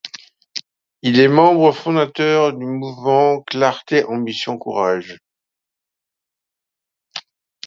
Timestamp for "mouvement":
2.65-3.43